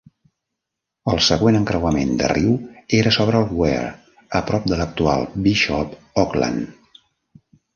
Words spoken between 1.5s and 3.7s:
encreuament de riu era sobre el